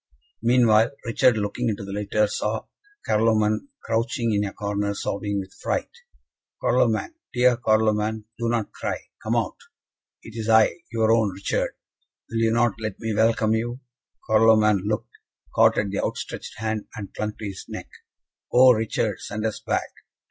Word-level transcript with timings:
Meanwhile, 0.41 0.93
Richard, 1.05 1.37
looking 1.37 1.69
into 1.69 1.83
the 1.85 1.91
litter, 1.91 2.25
saw 2.25 2.65
Carloman 3.05 3.67
crouching 3.83 4.33
in 4.33 4.43
a 4.43 4.51
corner, 4.51 4.95
sobbing 4.95 5.39
with 5.39 5.53
fright. 5.53 5.91
"Carloman! 6.59 7.13
dear 7.33 7.55
Carloman! 7.57 8.25
do 8.39 8.49
not 8.49 8.71
cry. 8.71 8.97
Come 9.21 9.35
out! 9.35 9.57
It 10.23 10.35
is 10.35 10.49
I 10.49 10.79
your 10.91 11.11
own 11.11 11.29
Richard! 11.29 11.75
Will 12.31 12.39
you 12.39 12.51
not 12.51 12.79
let 12.81 12.99
me 12.99 13.13
welcome 13.13 13.53
you?" 13.53 13.81
Carloman 14.27 14.87
looked, 14.87 15.19
caught 15.53 15.77
at 15.77 15.91
the 15.91 16.03
outstretched 16.03 16.57
hand, 16.57 16.87
and 16.95 17.13
clung 17.13 17.35
to 17.37 17.45
his 17.45 17.65
neck. 17.69 17.91
"Oh, 18.51 18.71
Richard, 18.71 19.21
send 19.21 19.45
us 19.45 19.59
back! 19.59 19.91